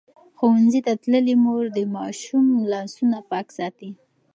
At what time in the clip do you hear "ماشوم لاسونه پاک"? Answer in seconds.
1.95-3.47